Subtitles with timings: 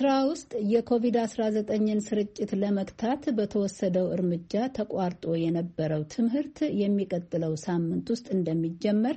[0.00, 9.16] ኤርትራ ውስጥ የኮቪድ-19ን ስርጭት ለመግታት በተወሰደው እርምጃ ተቋርጦ የነበረው ትምህርት የሚቀጥለው ሳምንት ውስጥ እንደሚጀመር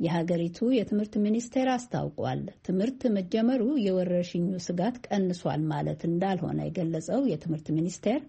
[0.00, 8.20] የሀገሪቱ የትምህርት ሚኒስቴር አስታውቋል። ትምህርት መጀመሩ የወረርሽኙ ስጋት ቀንሷል ማለት እንዳልሆነ የገለጸው የትምህርት ሚኒስቴር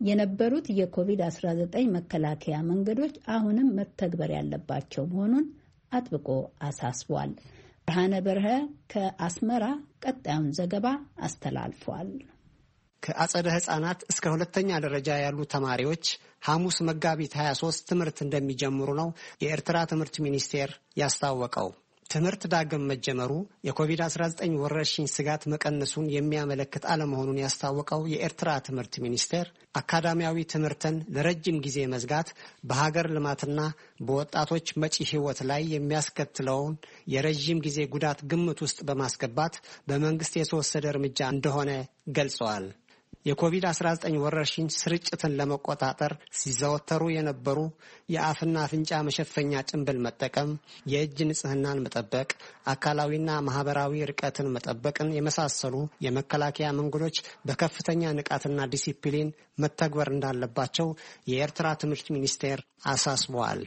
[0.00, 1.58] የነበሩት የኮቪድ-19
[1.96, 5.44] መከላከያ መንገዶች አሁንም መተግበር ያለባቸው መሆኑን
[5.92, 6.28] አጥብቆ
[6.62, 7.32] አሳስቧል።
[7.86, 8.48] ብርሃነ በርሀ
[8.92, 9.64] ከአስመራ
[10.04, 10.86] ቀጣዩን ዘገባ
[11.20, 12.10] አስተላልፏል።
[13.02, 16.04] ከአጸደ ሕፃናት እስከ ሁለተኛ ደረጃ ያሉ ተማሪዎች
[16.46, 19.08] ሐሙስ መጋቢት 23 ትምህርት እንደሚጀምሩ ነው
[19.42, 21.68] የኤርትራ ትምህርት ሚኒስቴር ያስታወቀው።
[22.12, 23.32] ትምህርት ዳግም መጀመሩ
[23.66, 32.28] የኮቪድ-19 ወረርሽኝ ስጋት መቀነሱን የሚያመለክት አለመሆኑን ያስታወቀው የኤርትራ ትምህርት ሚኒስቴር አካዳሚያዊ ትምህርትን ለረጅም ጊዜ መዝጋት
[32.70, 33.60] በሀገር ልማትና
[34.02, 36.74] በወጣቶች መጪ ሕይወት ላይ የሚያስከትለውን
[37.14, 39.56] የረዥም ጊዜ ጉዳት ግምት ውስጥ በማስገባት
[39.88, 41.70] በመንግስት የተወሰደ እርምጃ እንደሆነ
[42.12, 42.66] ገልጸዋል።
[43.26, 47.58] የኮቪድ-19 ወረርሽኝ ስርጭትን ለመቆጣጠር ሲዘወተሩ የነበሩ
[48.14, 50.50] የአፍና አፍንጫ መሸፈኛ ጭንብል መጠቀም፣
[50.92, 52.28] የእጅ ንጽህናን መጠበቅ፣
[52.72, 55.74] አካላዊና ማህበራዊ ርቀትን መጠበቅን የመሳሰሉ
[56.06, 59.30] የመከላከያ መንገዶች በከፍተኛ ንቃትና ዲሲፕሊን
[59.62, 60.90] መተግበር እንዳለባቸው
[61.30, 63.62] የኤርትራ ትምህርት ሚኒስቴር አሳስበዋል።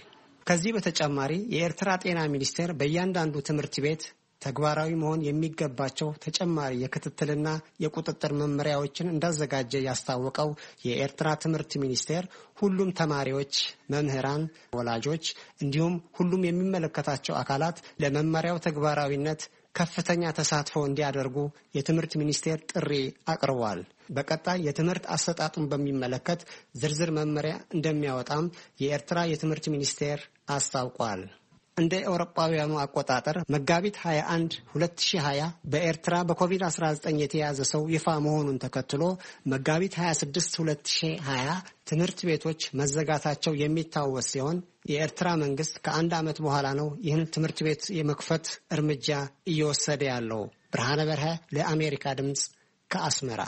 [0.48, 4.04] ከዚህ በተጨማሪ የኤርትራ ጤና ሚኒስቴር በእያንዳንዱ ትምህርት ቤት
[4.46, 7.48] ተግባራዊ መሆን የሚገባቸው ተጨማሪ የክትትልና
[7.84, 10.50] የቁጥጥር መመሪያዎችን እንዳዘጋጀ ያስታወቀው
[10.86, 12.26] የኤርትራ ትምህርት ሚኒስቴር
[12.60, 13.54] ሁሉም ተማሪዎች፣
[13.94, 14.44] መምህራን፣
[14.78, 15.26] ወላጆች
[15.64, 19.42] እንዲሁም ሁሉም የሚመለከታቸው አካላት ለመመሪያው ተግባራዊነት
[19.76, 21.38] ከፍተኛ ተሳትፎ እንዲያደርጉ
[21.76, 22.92] የትምህርት ሚኒስቴር ጥሪ
[23.28, 26.42] አቅርቧል። በቀጣይ የትምህርት አሰጣጡን በሚመለከት
[26.76, 28.46] ዝርዝር መመሪያ እንደሚያወጣም
[28.82, 31.24] የኤርትራ የትምህርት ሚኒስቴር አስታውቋል።
[31.78, 39.04] እንደ ኤውሮጳውያኑ አቆጣጠር መጋቢት 21 2020 በኤርትራ በኮቪድ-19 የተያዘ ሰው ይፋ መሆኑን ተከትሎ
[39.54, 41.58] መጋቢት 26 2020
[41.92, 44.60] ትምህርት ቤቶች መዘጋታቸው የሚታወስ ሲሆን
[44.90, 49.10] የኤርትራ መንግስት ከአንድ ዓመት በኋላ ነው ይህን ትምህርት ቤት የመክፈት እርምጃ
[49.48, 50.44] እየወሰደ ያለው።
[50.74, 52.44] ብርሃነ በርሀ ለአሜሪካ ድምፅ
[52.90, 53.42] ከአስመራ